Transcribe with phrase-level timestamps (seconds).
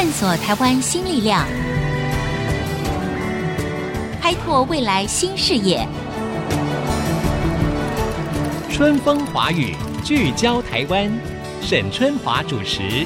[0.00, 1.44] 探索台湾新力量，
[4.22, 5.84] 开拓未来新视野。
[8.70, 9.74] 春风华语，
[10.04, 11.10] 聚焦台湾，
[11.60, 13.04] 沈春华主持。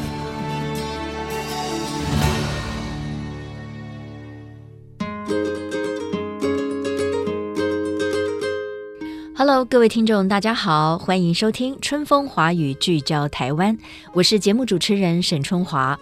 [9.35, 13.79] Hello，各位听众，大家好，欢迎收听《春风华语》，聚焦台湾。
[14.13, 15.99] 我是节目主持人沈春华。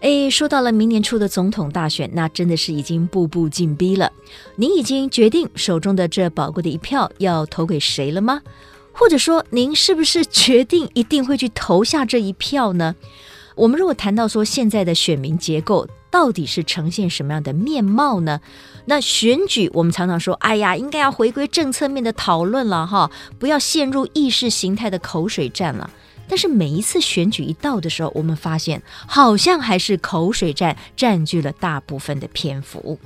[0.00, 4.12] 哎，说到了明年初的总统大选，那真的是已经步步紧逼了。
[4.54, 8.40] 您已经决定手中的这宝贵的一票要投给谁了吗？
[8.92, 12.94] 或者说，您是不是决定一定会去投下这一票呢？
[13.56, 18.40] 我们如果谈到说现在的选民结构，到底是呈现什么样的面貌呢？
[18.84, 25.90] 那选举，我们常常说，哎呀，应该要回归政策面的讨论了哈，不要陷入意识形态的口水战了。
[26.28, 32.98] 但是每一次选举一到的时候，我们发现好像还是口水战占据了大部分的篇幅。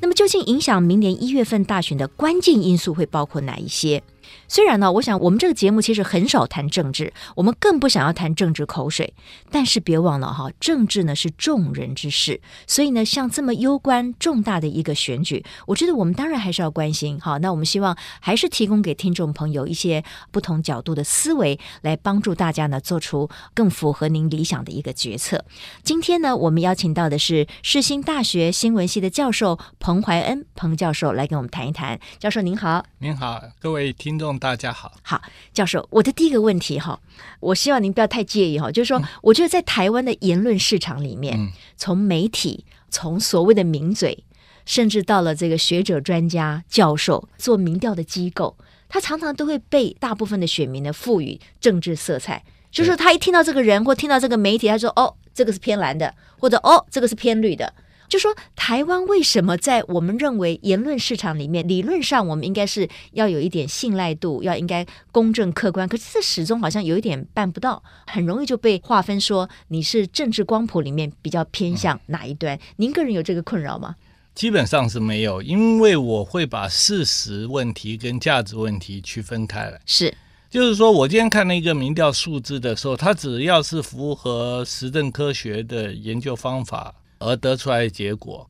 [0.00, 4.02] 那么，究竟影响明年一月份大选的关键因素会包括哪一些？
[4.48, 9.14] 虽然呢，我想我们这个节目其实很少谈政治，我们更不想要谈政治口水。
[9.50, 17.20] 但是别忘了哈，政治呢是众人之事，所以呢，像这么攸关重大的一个选举，我觉得我们当然还是要关心。
[17.20, 25.44] 好，那我们希望还是提供给听众朋友一些不同角度的思维，来帮助大家呢做出更符合您理想的一个决策。
[25.84, 31.98] 今天呢，我们邀请到的是世新大学新闻系的教授彭怀恩彭教授来跟我们谈一谈。
[32.18, 34.15] 教授您好，您好，各位听。
[34.16, 35.20] 听众大家好，好，
[35.52, 36.98] 教授，我的第一个问题哈，
[37.38, 44.24] 我希望您不要太介意哈，就是说，我觉得在台湾的言论市场里面，嗯、从媒体，从所谓的名嘴，
[44.64, 48.56] 甚至到了这个学者、专家、教授做民调的机构，
[48.88, 57.70] 他常常都会被大部分的选民呢赋予政治色彩，就是他一听到这个人或听到这个媒体，他说哦，这个是偏蓝的，或者哦，这个是偏绿的。
[58.08, 72.58] 就说台湾为什么在我们认为言论市场里面，理论上我们应该是要有一点信赖度，要应该公正客观，可是这始终好像有一点办不到，很容易就被划分说你是政治光谱里面比较偏向哪一端。
[72.76, 73.96] 您个人有这个困扰吗？
[74.34, 79.80] 基本上是没有，因为我会把事实问题跟价值问题区分开来。
[79.86, 80.14] 是，
[80.50, 86.94] 就是说我今天看那个民调数字的时候，它只要是符合实证科学的研究方法。
[87.18, 88.48] 而得出来的结果，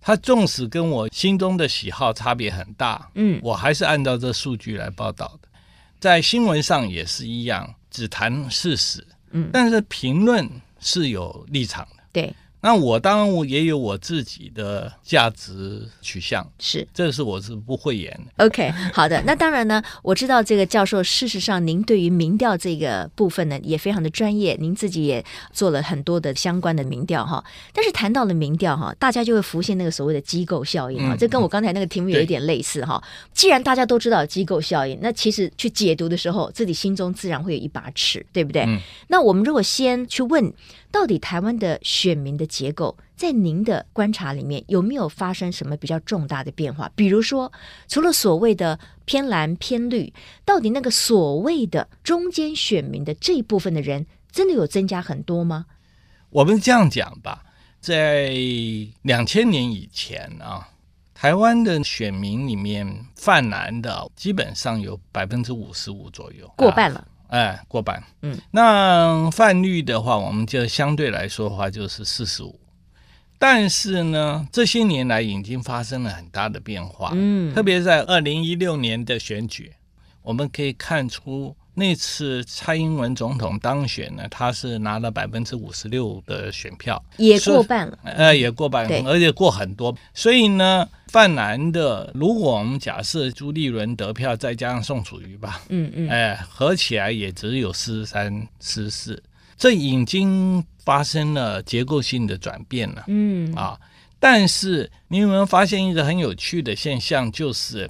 [0.00, 5.48] 他纵使跟我心中的喜好差别很大，嗯，我还是按照这数据来报道的。
[6.00, 10.48] 在新闻上也是一样，只谈事实，嗯，但是评论
[10.80, 12.34] 是有立场的，对。
[12.60, 18.44] 那我当然我也有我自己的价值取向，是，这是我是不会演的。
[18.44, 27.44] OK，好的，那当然呢，我知道这个教授，事实上您对于民调这个部分呢也非常的专业，您自己也做了很多的相关的民调哈。
[27.72, 33.02] 但是谈到了民调哈，大家就会浮现那个所谓的机构效应啊，这跟我刚才那个题目有一点类似哈。
[33.32, 38.62] 既然大家都知道机构效应，那其实去解读的时候，自己心中自然会有一把尺，对不对？
[38.62, 38.80] 嗯。
[39.06, 40.52] 那我们如果先去问。
[40.90, 46.90] 到底台湾的选民的结构，在您的观察里面有没有发生什么比较重大的变化？
[46.96, 47.52] 比如说，
[47.88, 50.12] 除了所谓的偏蓝偏绿，
[50.44, 55.66] 到底那个所谓的中间选民的这一部分的人，真的有增加很多吗？
[56.30, 57.44] 我们这样讲吧，
[57.80, 58.32] 在
[59.02, 60.68] 两千年以前啊，
[61.12, 66.98] 台湾的选民里面泛蓝的基本上有百分之五十五左右，过半了。
[66.98, 68.02] 啊哎，过半。
[68.20, 72.60] 嗯，那泛绿的话，我们就相对来说的话就是四十五。
[73.38, 77.12] 但是呢，这些年来已经发生了很大的变化。
[77.14, 79.72] 嗯，特别在二零一六年的选举，
[80.22, 81.56] 我们可以看出。
[81.78, 87.96] 那次蔡英文总统当选呢，他是拿了百分之五十六的选票，也过半了。
[88.02, 89.96] 呃，也过半，对而且过很多。
[90.12, 99.22] 所以呢，泛蓝的，如果我们假设朱立伦得票，再加上宋楚瑜吧，嗯嗯，哎、呃，合起来也只有四十三、四十四，
[99.56, 103.04] 这已经发生了结构性的转变了。
[103.06, 103.78] 嗯啊，
[104.18, 107.88] 但是你有没有发现一个很有趣的现象，就是？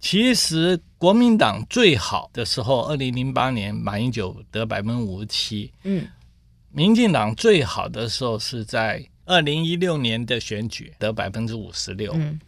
[0.00, 5.70] 其实国民党最好的时候，二零零八年马英九得百分之五十七。
[5.84, 6.06] 嗯，
[6.72, 12.12] 民进党最好的时候是在二零一六年的选举得百分之五十六。
[12.14, 12.40] 嗯，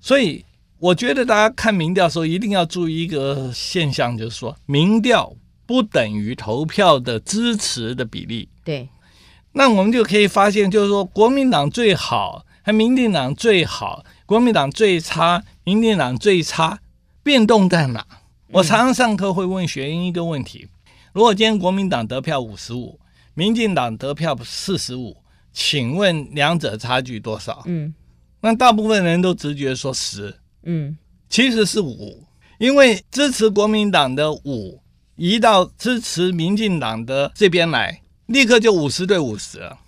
[0.00, 0.44] 所以
[0.78, 5.34] 我觉得大家看民调的时候一定要注意一个现象，就是说民调
[5.66, 8.48] 不等于投票的支持的比例。
[8.62, 8.88] 对，
[9.52, 16.78] 那我们就可以发现，就是说国民党最好，还民进党最好，国民党最差，民进党最差。
[17.22, 18.04] 变动在哪？
[18.52, 20.68] 我常常上课会问学英一个问题：
[21.12, 22.98] 如果今天国民党得票五十五，
[23.34, 25.16] 民进党得票四十五，
[25.52, 27.62] 请问两者差距多少？
[27.66, 27.94] 嗯，
[28.40, 30.34] 那大部分人都直觉说十，
[30.64, 30.96] 嗯，
[31.28, 32.26] 其实是五，
[32.58, 34.80] 因为支持国民党的五
[35.16, 39.78] 移到支持民进党的这边来，立刻就五十对五十了。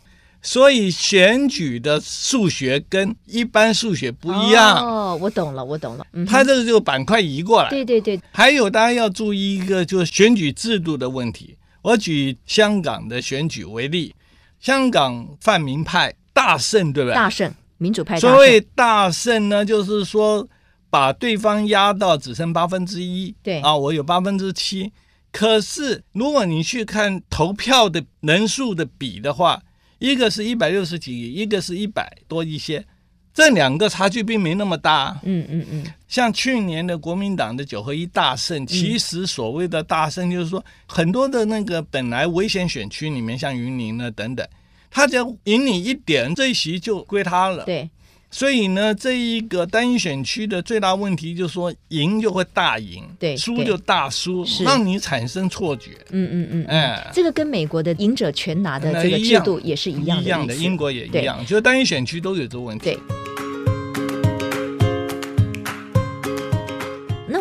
[0.43, 4.77] 所以选举的数学跟一般数学不一样。
[4.77, 6.05] 哦，我懂了，我懂了。
[6.13, 7.71] 嗯，他这个就板块移过来。
[7.71, 8.21] 对对对。
[8.33, 11.57] 还有大家要注意一个，就是选举制度的问题。
[11.83, 14.15] 我举香港的选举为例，
[14.61, 17.15] 香港泛民派大胜，对不对？
[17.15, 18.19] 大胜，民主派。
[18.19, 20.49] 所谓大胜呢，就是说
[20.91, 23.33] 把对方压到只剩八分之一。
[23.45, 24.93] 对啊，我有八分之七。
[25.31, 29.63] 可是如果你去看投票的人数的比的话，
[30.03, 32.85] 一个是一百六十几，一个是一百多一些，
[33.33, 35.17] 这两个差距并没那么大。
[35.23, 35.87] 嗯嗯嗯。
[36.09, 44.45] 像去年的国民党的九合一大胜，其实所谓的大胜就是说，很多的那个本来危险选区里面，像云林呢等等，
[44.91, 47.65] 他只要赢你一点，这一席就归他了。
[47.65, 47.89] 对。
[48.33, 55.91] 所以呢，这一个单一选区的最大问题就是说，赢就会大赢，对，输就大输，让你产生错觉。
[56.11, 60.25] 嗯嗯嗯，哎，这个跟美国的赢者全拿的这个制度也是一样的。
[60.25, 62.87] 一样的，英国也一样，就是单一选区都有这个问题。
[62.87, 62.99] 对。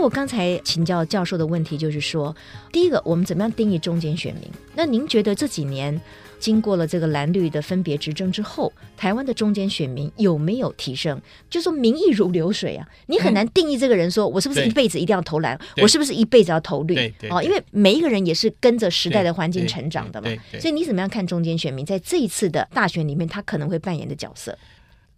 [0.01, 2.35] 我刚才请教教授的问题就是说，
[2.71, 4.43] 第一个，我们怎么样定义中间选民？
[4.75, 5.99] 那您觉得这几年？
[6.39, 11.21] 经过了这个蓝绿的分别执政之后，台湾的中间选民有没有提升？
[11.51, 16.97] 就说民意如流水啊，你很难定义这个人说，我是不是一辈子一定要投蓝，我是不是一辈子要投绿？
[17.29, 20.31] 哦，因为每一个人也是跟着时代的环境成长的嘛。
[20.59, 24.57] 所以你怎么样看中间选民在这一次的大选里面，他可能会扮演的角色？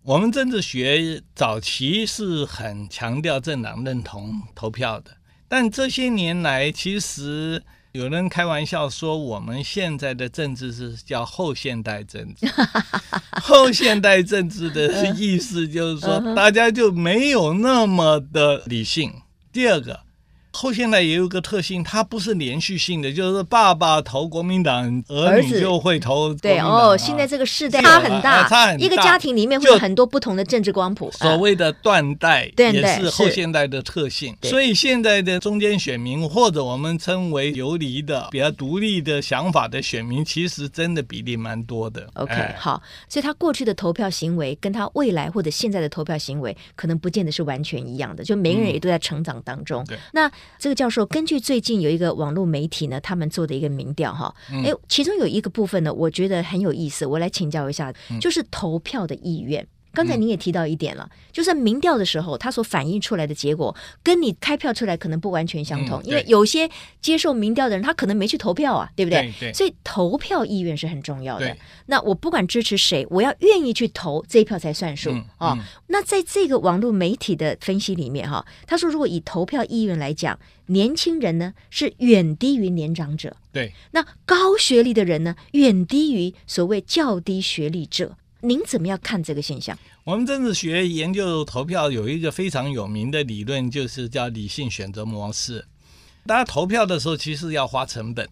[0.06, 5.12] 我们政治学早期是很强调政党认同投票的，
[5.48, 7.64] 但这些年来其实。
[7.94, 12.48] 有人开玩笑说，我们现在的政治是叫后现代政治。
[13.40, 19.14] 后现代政治的意思就是说，大家就没有那么的理性。
[19.52, 20.00] 第二个。
[20.56, 26.32] 后现代也有一个特性，它不是连续性的，就是爸爸投国民党，儿女就会投。
[26.36, 28.86] 对哦，现在这个世代差很大，差很大。
[28.86, 31.12] 一个家庭里面会有很多不同的政治光谱。
[31.12, 34.38] 所谓的断代也是后现代的特性。
[34.44, 42.08] 所以现在的中间选民，或者我们称为游离的、比较独立的想法的选民，其实真的比例蛮多的。
[42.14, 42.80] OK，好，
[43.10, 48.24] 所以他过去的投票行为跟他未来或者现在的投票行为，可能不见得是完全一样的。
[48.24, 49.84] 就每个人也都在成长当中。
[49.86, 50.32] 对，那。
[50.57, 59.68] 这个教授根据最近有一个网络媒体呢，他们做的一个民调哈，哎，其中有一个部分呢，我觉得很有意思，我来请教一下，就是投票的意愿。
[59.94, 66.68] 刚才您也提到一点了，嗯、就是民调的时候，它所反映出来的结果跟你开票出来可能不完全相同，嗯、因为有些
[67.00, 69.22] 接受民调的人，他可能没去投票啊，对不对？
[69.40, 71.56] 对对，所以投票意愿是很重要的。
[71.86, 75.57] 那我不管支持谁，我要愿意去投，这一票才算数啊。
[75.88, 88.18] 那在这个网络媒体的分析里面，哈，他说，如果以投票意愿来讲，年轻人呢是远低于年长者，对，那高学历的人呢远低于所谓较低学历者。
[88.45, 89.78] 您怎么样看这个现象？
[90.04, 95.66] 我们政治学研究投票有一个非常有名的理论，就是叫理性选择模式。
[96.28, 98.30] 大家投票的时候，其实要花成本，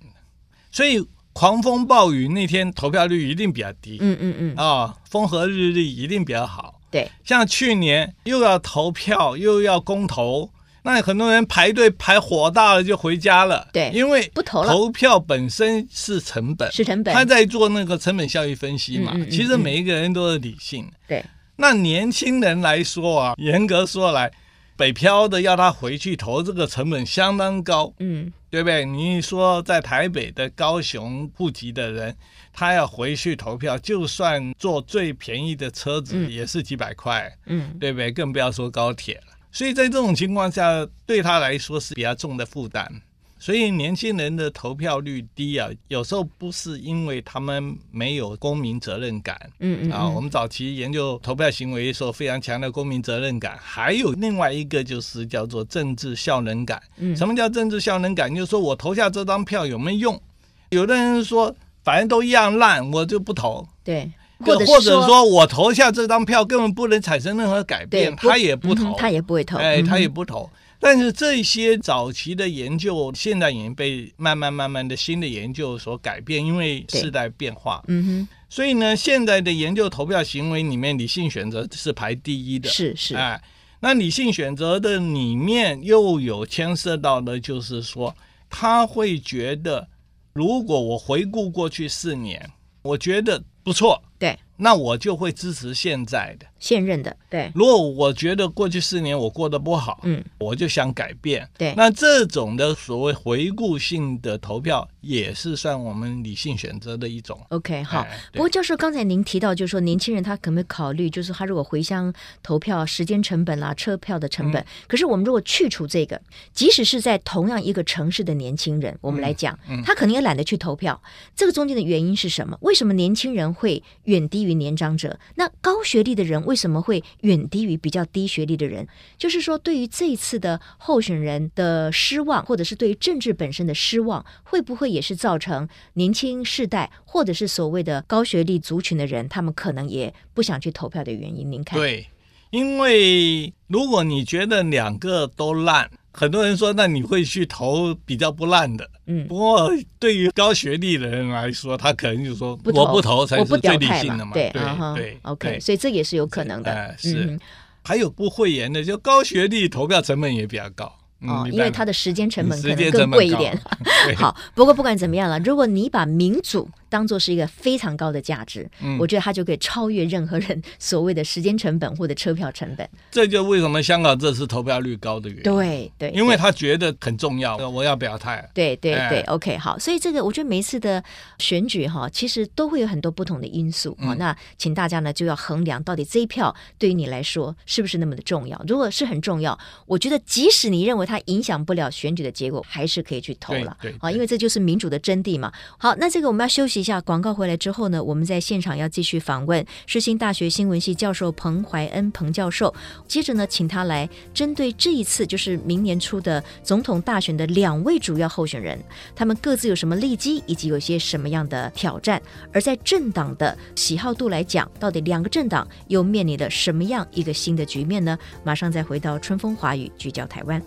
[0.69, 3.98] 所以狂风暴雨那天投票率一定比较低。
[4.02, 4.56] 嗯嗯嗯。
[4.58, 6.82] 啊、哦，风和日丽一定比较好。
[6.91, 10.51] 对，像去年又要投票又要公投。
[10.84, 14.68] 那很多人排队排火大了就回家了，对，因为不投了。
[14.68, 17.14] 投票本身是成本，是成本。
[17.14, 19.12] 他在做那个成本效益分析嘛。
[19.14, 20.90] 嗯嗯嗯、其实每一个人都是理性。
[21.08, 21.24] 对。
[21.58, 24.32] 那年轻人来说啊，严格说来，
[24.76, 27.94] 北漂的要他回去投，这个成本相当高。
[28.00, 28.84] 嗯，对不对？
[28.84, 32.16] 你说在台北的高雄户籍的人，
[32.52, 37.32] 他要回去投票，就算坐最便宜的车子也是几百块。
[37.46, 38.12] 嗯，对不对？
[38.12, 39.38] 更不要说高铁了。
[39.51, 42.89] 所以在这种情况下，对他来说是比较重的负担。
[43.38, 49.36] 所以年轻人的投票率低啊，有时候不是因为他们没有公民责任感。
[49.58, 53.58] 嗯嗯，嗯啊，我们早期研究投票行为的时候，非常强调公民责任感。
[53.60, 56.79] 还有另外一个就是叫做政治效能感。
[56.98, 58.29] 嗯，什么叫政治效能感？
[58.34, 60.22] 就是说我投下这张票有没有用？
[60.70, 63.67] 有的人说反正都一样烂，我就不投。
[63.84, 64.12] 对。
[64.41, 70.50] 或者或者说我投下这张票根本不能产生任何改变，他也不投，嗯，他也不会投，哎，他也不投。
[70.53, 77.83] 嗯、但是这些早期的研究现在已经被慢慢慢慢的新的研究所改变，因为时代变化。
[77.88, 82.69] 嗯哼，所以呢，现在的研究投票行为里面，理性选择是排第一的。
[82.69, 83.41] 是是，哎，
[83.79, 88.15] 那理性选择的里面又有牵涉到的，就是说
[88.50, 89.88] 他会觉得，
[90.33, 92.50] 如果我回顾过去四年，
[92.81, 94.01] 我觉得不错。
[94.20, 94.38] 对。
[94.62, 96.46] 那我就会支持现在的。
[96.60, 107.39] 现任的对，如果我觉得过去四年我过得不好，嗯，我就想改变，对，那这种的所谓回顾性的投票也是算我们理性选择的一种。
[107.50, 108.01] OK，好。
[108.01, 112.13] 哎、不过教授刚才您提到，就是说年轻人他可不可以考虑，就是他如果回乡
[112.44, 114.62] 投票，时间成本啦、啊、车票的成本。
[114.62, 116.22] 嗯、可是我们如果去除这个，
[116.53, 121.01] 即使是在同样一个城市的年轻人，我们来讲，嗯嗯、他可能也懒得去投票。
[121.36, 122.56] 这个中间的原因是什么？
[122.62, 125.20] 为什么年轻人会远低于年长者？
[125.36, 126.46] 那高学历的人？
[126.46, 128.88] 为什么会远低于比较低学历的人？
[129.17, 141.51] 就是说，对于这一次的候选人的失望，或者是对于政治本身的失望，会不会也是造成年轻世代，或者是所谓的高学历族群的人，他们可能也不想去投票的原因？
[141.51, 141.79] 您看？
[141.79, 142.08] 对，
[142.50, 145.89] 因为如果你觉得两个都烂。
[146.12, 148.89] 很多人说，那你会去投比较不烂的。
[149.08, 154.32] 嗯，不过对于高学历的人来说，他可能就说我不投才是最理性的嘛。
[154.34, 154.62] 对对
[154.96, 156.72] 对，OK，所以这也是有可能的。
[156.72, 157.39] 哎，是。
[157.84, 160.94] 还有不会言的，就高学历投票成本也比较高。
[161.22, 163.60] 哦，因为它的时间成本可能更贵一点。
[164.18, 172.88] 好，不过不管怎么样了，如果你把民主当做是一个非常高的价值，嗯，我觉得它就可以超越任何人所谓的时间成本或者车票成本。
[173.10, 175.43] 这就为什么香港这次投票率高的原因。
[175.43, 178.45] 对对，因为他觉得很重要，我要表态。
[178.53, 181.01] 对对对，OK，好，所以这个我觉得每一次的
[181.39, 184.13] 选举哈，其实都会有很多不同的因素啊。
[184.19, 188.62] 那请大家呢就要衡量到底这一票对于你来说是不是那么的重要。
[188.67, 193.77] 如果是很重要，我觉得即使你认为它影响不了选举的结果，还是可以去投了。
[193.81, 195.50] 对啊，因为这就是民主的真谛嘛。
[195.77, 202.74] 好，那这个我们要休息一下，广告回来之后呢，我们在现场要继续访问世新大学新闻系教授彭怀恩彭教授。
[203.08, 208.78] 接着呢，请他来针对这一次就是明年初的总统大选的两位主要候选人，
[209.16, 212.20] 他们各自有什么利基，以及有些什么样的挑战。
[212.52, 218.18] 而在政党的喜好度来讲，到底两个政党又面临了什么样一个新的局面呢？
[218.44, 220.60] 马上再回到春风华语，聚焦台湾。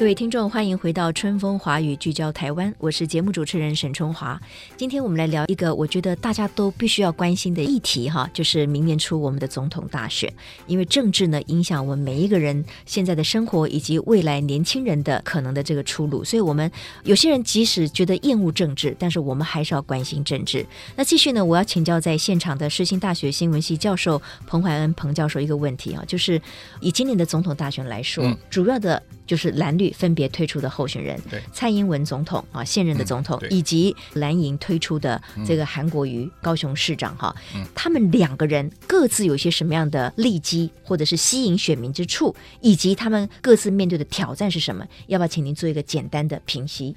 [0.00, 4.40] 各位听众，欢迎回到春风华语聚焦台湾，我是节目主持人沈春华。
[4.74, 10.32] 今天我们来聊一个我觉得大家都必须要关心的议题哈，就是明年初我们的总统大选，
[10.66, 16.72] 因为政治呢影响我们每一个人现在的生活以及未来年轻人的可能的这个出路，所以我们
[17.04, 20.64] 有些人即使觉得厌恶政治，但是我们还是要关心政治。
[20.96, 26.40] 那继续呢，我要请教在现场的世新大学新闻系教授彭怀恩彭教授一个问题啊，就是
[26.80, 29.02] 以今年的总统大选来说，主要的。
[29.30, 44.84] 就是蓝绿分别推出的候选人，对蔡英文总统啊，现任的总统，嗯、以及蓝营推出的这个韩国瑜高雄市长哈，嗯、他们两个人各自有些什么样的利基，或者是吸引选民之处，以及他们各自面对的挑战是什么？
[45.06, 46.96] 要不要请您做一个简单的评析？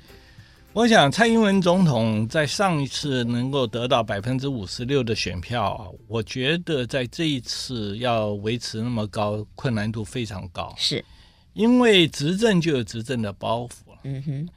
[0.74, 10.74] 我想蔡英文总统在上一次能够得到百分之五十六的选票，我觉得在这一次要维持那么高，困难度非常高。
[10.76, 11.06] 是。
[11.54, 14.50] 因为执政就有执政的包袱，嗯哼。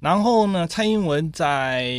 [0.00, 1.90] 然后呢，蔡英文在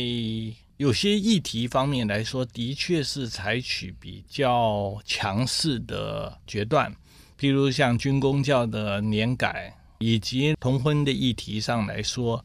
[0.76, 6.94] 有些议题方面来说，的确是采取比较强势的决断，
[7.38, 12.44] 譬如像军公教的年改，以及同婚的议题上来说，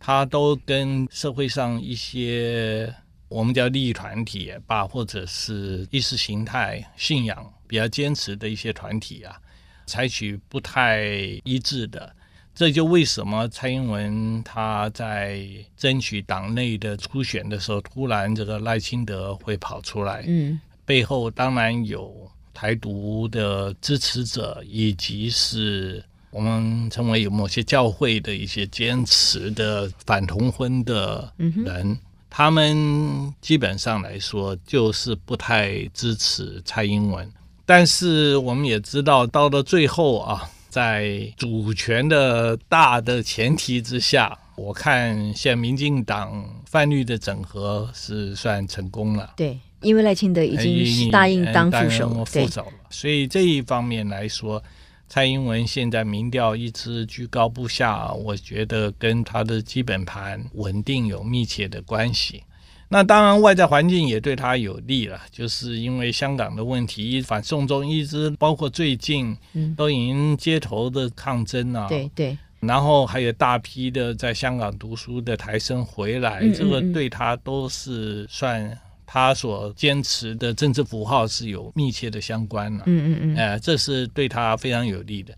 [0.00, 2.92] 他都跟社会上一些
[3.28, 9.40] 我们叫利益团体也罢，或者是意识形态信仰比较坚持的一些团体啊。
[9.86, 11.04] 采取不太
[11.44, 12.14] 一致的，
[12.54, 37.30] 这就为什么蔡英文他在争取党内的初选的时候，突然这个赖清德会跑出来，嗯，背后当然有台独的支持者，以及是我们称为有某些教会的一些坚持的反同婚的人，嗯、他们基本上来说就是不太支持蔡英文。
[37.66, 49.34] 但是我们也知道，到了最后啊，在主权的大的前提之下，我看现在民进党泛绿的整合是算成功了。
[49.36, 52.70] 对，因为赖清德已经答应当副手，副手了。
[52.70, 54.62] 对所以这一方面来说，
[55.08, 62.44] 蔡英文现在民调一直居高不下，我觉得跟他的基本盘稳定有密切的关系。
[62.88, 69.36] 那当然，外在环境也对他有利了，就是因为香港的问题，反送中一直包括最近，
[69.76, 82.84] 都已经街头的抗争啊，对对，然后还有大批的在香港读书的台生回来，这个对他都是算他所坚持的政治符号是有密切的相关了。
[82.86, 85.34] 嗯嗯嗯，呃，这是对他非常有利的。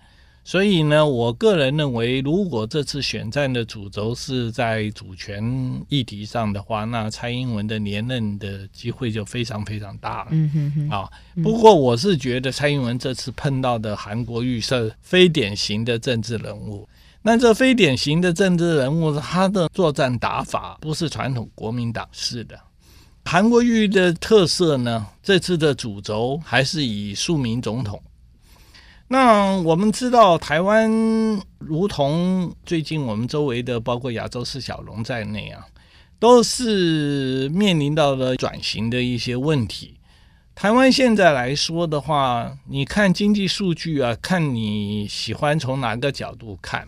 [0.49, 5.45] 所以呢，我个人认为，如果这次选战的主轴是在主权
[5.91, 10.29] 议题上的话，那蔡英文的连任的机会就非常非常大了。
[10.31, 10.89] 嗯哼哼。
[10.89, 11.11] 啊，
[11.43, 16.89] 不过我是觉得蔡英文这次碰到的韩国瑜是非典型的政治人物。
[17.21, 22.59] 那这非典型的政治人物，他的作战打法不是传统国民党式的。
[23.27, 28.03] 韩国瑜的特色呢，这次的主轴还是以庶民总统。
[29.09, 30.91] 那我们知道，台湾
[31.59, 35.67] 如同最近我们周围的，包括亚洲四小龙在内啊，
[36.19, 39.95] 都是面临到了转型的一些问题。
[40.55, 46.87] 台湾现在来说的话，你看经济数据啊，看你喜欢从哪个角度看。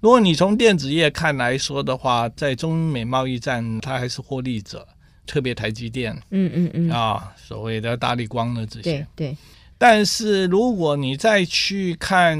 [0.00, 4.88] 如果你从电子业看来说的话，在中美贸易战，它还是获利者，
[5.26, 9.36] 特别台积电，嗯嗯嗯，啊，所谓的大力光的这些，对。
[9.82, 12.38] 但是如果你再去看，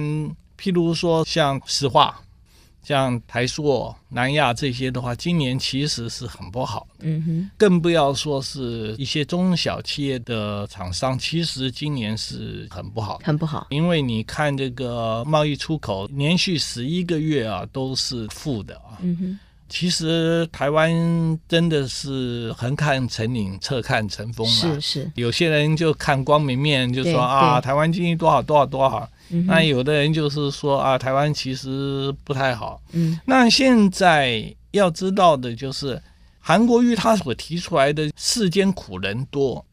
[0.57, 2.23] 譬如说像石化、
[2.85, 7.05] 像台塑、南亚这些的话，今年其实是很不好的。
[7.09, 13.67] 嗯哼，更不要说是一些中小企业的厂商，其实今年是很不好，很不好。
[13.71, 19.03] 因为你看这个贸易出口连续十一个月啊都是负的啊。
[19.03, 19.39] 嗯哼。
[19.73, 20.93] 其实台湾
[21.49, 24.53] 真的是横看成岭，侧看成峰嘛。
[24.53, 29.09] 是是，有些人就看光明面，就说啊，台湾经济多好多好多好。
[29.31, 32.83] 嗯、那有的人就是说啊，台湾其实不太好。
[32.93, 33.19] 嗯。
[33.25, 36.01] 那现在要知道的就是，
[36.39, 39.65] 韩国瑜他所提出来的世间苦人多，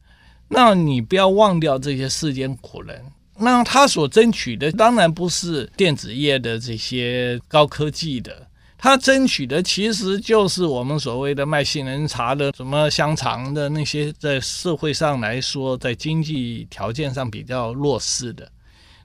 [0.47, 3.03] 那你不要忘掉这些世间苦人。
[3.37, 8.47] 那他所争取的当然不是电子业的这些高科技的。
[8.81, 18.49] 他争取的其实就是我们所谓的卖杏仁茶的、什么香肠的那些，在社会上来说，在经济条件上比较弱势的。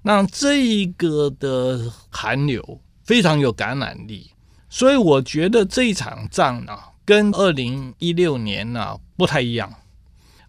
[0.03, 4.31] 那这一个的韩流非常有感染力，
[4.71, 9.75] 所以我觉得这一场仗呢、啊，跟二零一六年呢、啊、不太一样。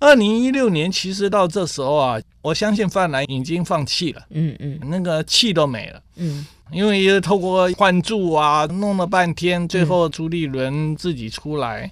[0.05, 6.45] 二零一六年其实到这时候啊，我相信泛蓝已经放弃了，嗯嗯，那个气都没了，嗯。
[6.71, 11.91] 因为透过换柱啊，弄了半天，最后朱立伦自己出来，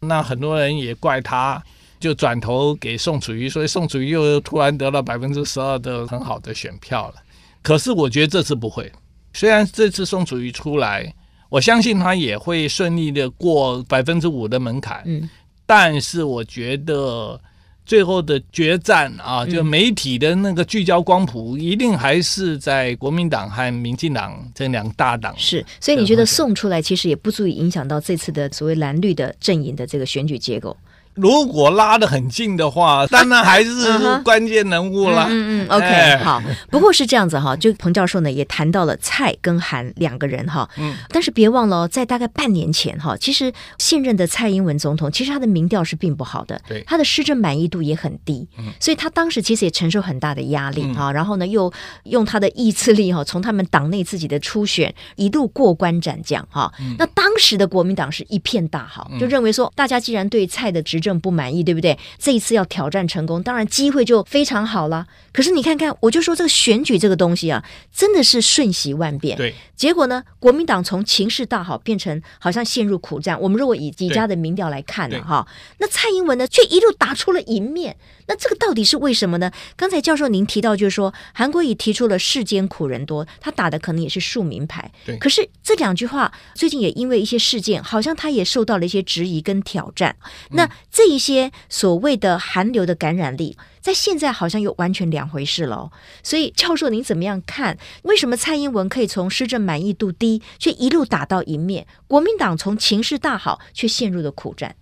[0.00, 1.60] 嗯、那很多人也怪他，
[1.98, 7.14] 就转头给宋楚瑜，所以宋楚瑜又突然得了百分之十二的很好的选票了。
[7.62, 8.90] 可是我觉得这次不会，
[9.32, 11.12] 虽然这次宋楚瑜出来，
[11.48, 15.28] 我相信他也会顺利的过百分之五的门槛，嗯，
[15.66, 17.40] 但是我觉得。
[17.84, 25.34] 最后的决战啊，就媒体的那个聚焦光谱，一定还是在国民党和民进党这两大党。
[25.36, 30.76] 是，所以你觉得送出来，其实也不足以影响到这次的所谓蓝绿的阵营的这个选举结构。
[31.14, 35.26] 如果拉得很近的话，当然还是关键人物啦。
[35.28, 36.42] 嗯嗯，OK，好。
[36.70, 40.68] 不过是这样子哈，就彭教授呢也谈到了蔡跟韩两个人哈。
[40.78, 40.96] 嗯。
[41.10, 51.12] 但是别忘了，在大概半年前哈，其实现任的蔡英文总统其实他的民调是并不好的，对，他的施政满意度也很低，嗯，所以他当时其实也承受很大的压力哈。
[51.12, 51.70] 然后呢，又
[52.04, 56.72] 用他的意志力哈，从他们党内自己的初选一路过关斩将哈。
[56.98, 61.98] 那当时的国民党是一片大好，就认为说大家既然对蔡的执政不满意，对不对？
[62.18, 65.06] 这一次要挑战成功，当然机会就非常好了。
[65.32, 67.62] 可是你看看，我就说这个选举这个东西啊，
[67.92, 69.36] 真的是瞬息万变。
[69.36, 73.38] 对，结果呢，国民党从情势大好变成好像陷入苦战。
[73.40, 75.46] 我们如果以几家的民调来看呢，哈，
[75.78, 77.96] 那蔡英文呢却一路打出了赢面。
[78.28, 79.50] 那这个到底是为什么呢？
[79.76, 84.90] 刚才教授您提到，就是说韩国瑜提出了“世间苦人多”，他打的可能也是庶民牌。
[85.04, 85.18] 对。
[85.18, 90.14] 可是这两句话最近也因为一些事件，好像他也受到了一些质疑跟挑战。
[90.50, 95.90] 那这一些所谓的寒流的感染力，在现在好像又完全两回事了。
[96.22, 97.78] 所以教授您怎么样看？
[98.02, 101.86] 为什么蔡英文可以从施政满意度低，却一路打到赢面？
[102.06, 104.76] 国民党从情势大好，却陷入了苦战。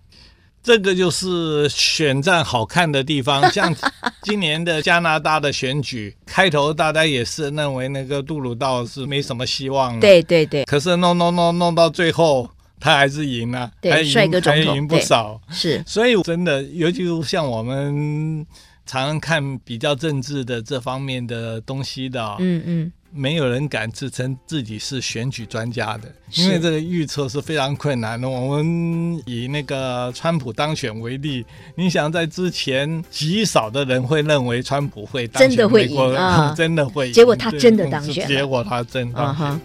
[0.63, 3.75] 这个就是选战好看的地方，像
[4.21, 10.65] 今年的加拿大的选举，开头大家也是认为那个杜鲁道是没什么希望的，对对对。
[10.65, 12.47] 可是弄弄弄弄到最后，
[12.81, 15.81] 他还是赢了，对，还帅哥总统还赢不少，是。
[15.87, 18.45] 所以真的，尤其像我们
[18.85, 22.91] 常常看比较政治的这方面的东西的，嗯嗯。
[23.13, 28.29] 没有人敢自称自己是选举专家的，因为这个预测是非常困难的。
[28.29, 37.13] 我们以那个川普当选为例，你想在之前极少的人会认为川普会当选，真的会赢啊， 真的会赢。
[37.13, 39.61] 结果他真的当选，结果他真当选。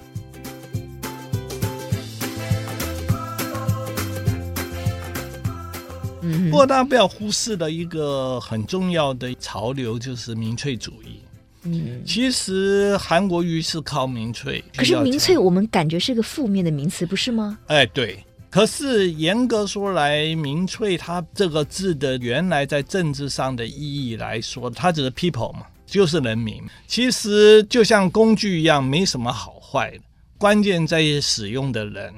[6.49, 11.21] 嗯，过，大家不要忽视了一个很重要的潮流，就是民粹主义。
[11.63, 17.59] 嗯，其实韩国瑜是靠民粹，可是民粹我们感觉是个负面的名词，不是吗？
[17.67, 18.19] 哎，对。
[18.49, 26.63] 可是严格说来，民粹它这个字的原来在政治上的意义来说，它只是 people 嘛，就是人民。
[26.87, 30.05] 其实就像工具一样，没什么好坏的，
[30.39, 32.15] 关键在于使用的人。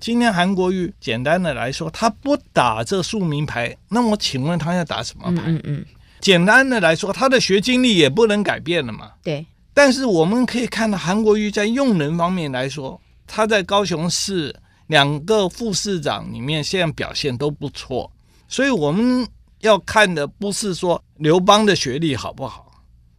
[0.00, 5.42] 今天韩国瑜简单的来说，他不打这庶民牌，那我请问他要打什么牌？
[5.46, 5.84] 嗯嗯，嗯。
[6.20, 9.12] 简单的来说，他的学经历也不能改变了嘛。
[9.22, 9.44] 对。
[9.74, 14.54] 但是我们可以看到，韩国瑜在用人方面来说，他在高雄市。
[14.88, 18.10] 两个副市长里面现在表现都不错，
[18.48, 19.28] 所以我们
[19.60, 22.72] 要看的不是说刘邦的学历好不好，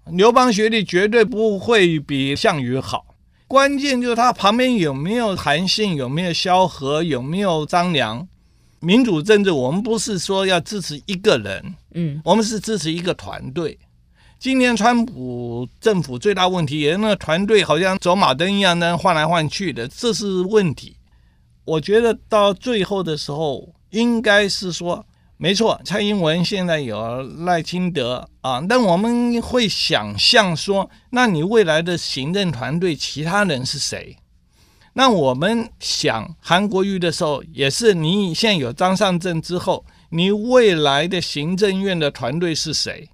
[0.06, 3.06] 刘邦学历绝对不会比项羽好，
[3.50, 8.28] 关键就是他旁边有没有韩信，有没有萧何，有没有张良。
[8.80, 13.76] 民主政治我们不是说要支持一个人，嗯，我们是支持一个团队。
[14.38, 20.96] 今年川普政府最大问题也是那个团队好像走马灯一样的换来换去的，这是问题。
[21.66, 25.04] 我觉得到最后的时候，应该是说，
[25.42, 34.18] 没错，蔡英文现在有赖清德啊，但我们会想象说，那你未来的行政团队其他人是谁？
[34.96, 43.08] 那我们想韩国瑜的时候，也是你现在有张善政之后，你未来的行政院的团队是谁？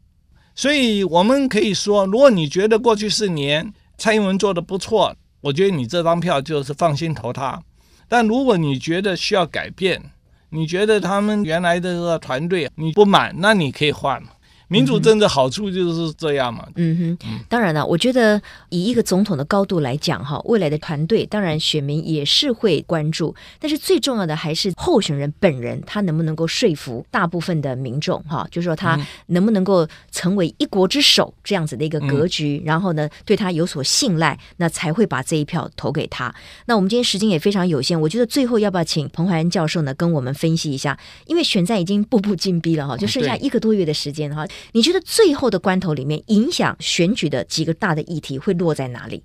[0.55, 7.61] 所以我们可以说，如果你觉得过去四年蔡英文做得不错，我觉得你这张票就是放心投他。
[8.07, 10.11] 但如果你觉得需要改变，
[10.55, 14.23] 你觉得他们原来的这个团队你不满，那你可以换。
[14.67, 16.67] 民主政治好处就是这样嘛。
[16.75, 36.33] 嗯哼，当然了，我觉得以一个总统的高度来讲，哈，未来的团队当然选民也是会关注，但是最重要的还是候选人本人，他能不能够说服大部分的民众，哈，就是说他能不能够成为一国之首这样子的一个格局，然后呢，对他有所信赖，那才会把这一票投给他。
[36.65, 40.97] 那我们今天时间也非常有限，我觉得最后要不要请彭怀恩教授呢，跟我们分析一下，
[41.27, 44.45] 因为选战已经步步紧逼了，哈，就剩下一个多月的时间，哈。
[44.71, 49.23] 你觉得最后的关头里面，影响选举的几个大的议题会落在哪里？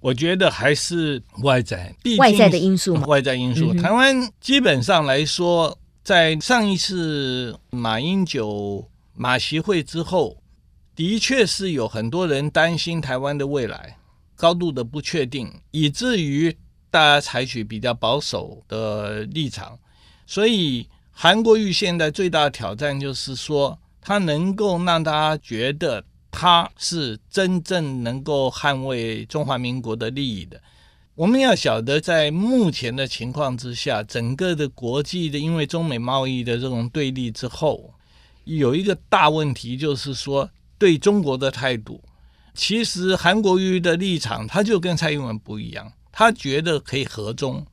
[0.00, 3.06] 我觉得还是外在，外在的因素嘛。
[3.06, 10.36] 外在因素，嗯、台湾基本上来说，在上一次马英九马习会之后，
[10.94, 13.96] 的确是有很多人担心台湾的未来
[14.36, 16.54] 高度的不确定，以至于
[16.90, 19.78] 大家采取比较保守的立场。
[20.26, 23.78] 所以韩国瑜现在最大的挑战就是说。
[24.06, 30.60] 他能够让大家觉得他是真正能够捍卫中华民国的利益的。
[31.14, 37.94] 我们要晓得，在目前的情况之下，整个的国际的因为中美贸易的这种对立之后，
[38.44, 42.02] 有一个大问题，就是说对中国的态度。
[42.52, 47.66] 其实韩国瑜的立场，他就跟蔡英文不一样，他觉得可以和中，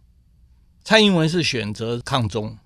[0.85, 2.57] 蔡英文是选择抗中。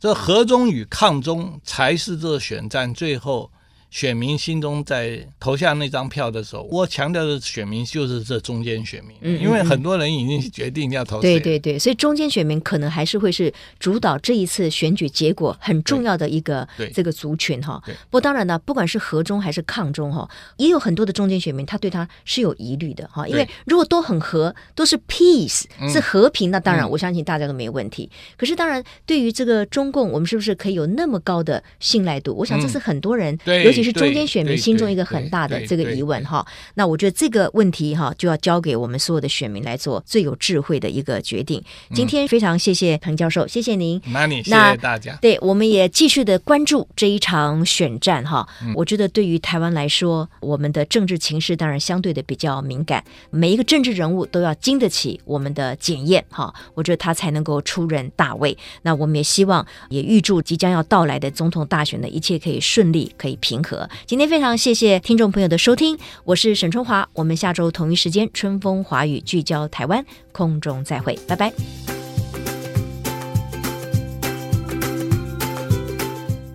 [0.00, 3.50] 这和中与抗中才是这选战最后
[3.90, 11.20] 选民心中在投下那张票的时候，我强调的选民就是这中间选民，嗯嗯嗯，因为很多人已经决定要投。
[11.20, 17.82] 对对对，所以中间选民可能还是会是主导这一次选举结果很重要的一个这个族群哈。
[17.86, 28.10] 不过当然呢，不管是和中还是抗中哈，也有很多的中间选民他对他是有疑虑的哈，因为如果都很和，都是 peace 是和平，那当然我相信大家都没有问题。
[28.36, 32.34] 可是当然对于这个中共，我们是不是可以有那么高的信赖度？
[32.34, 41.62] 我想这是很多人尤其是中间选民心中一个很大的这个疑问哈，那我觉得这个问题哈就要交给我们所有的选民来做最有智慧的一个决定。
[41.94, 44.00] 今天非常谢谢彭教授，谢谢您。
[44.12, 45.16] 那你谢谢大家。
[45.20, 48.46] 对，我们也继续的关注这一场选战哈。
[48.74, 56.54] 我觉得对于台湾来说，我们的政治情势当然相对的比较敏感，每一个政治人物都要经得起我们的检验哈。
[56.74, 58.56] 我觉得他才能够出人大位。
[58.82, 63.90] 那我们也希望也预祝即将要到来的总统大选的一切可以顺利，可以平和。
[64.06, 70.02] 今天非常谢谢听众朋友的收听，我是沈春华，我们下周同一时间春风华语聚焦台湾，
[70.32, 71.52] 空中再会，拜拜。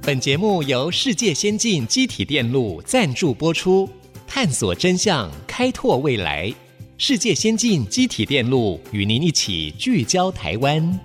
[0.01, 3.87] 本节目由世界先进机体电路赞助播出，
[4.27, 6.51] 探索真相，开拓未来。
[6.97, 10.99] 世界先进机体电路与您一起聚焦台湾。